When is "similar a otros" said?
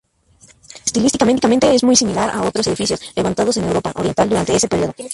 1.95-2.65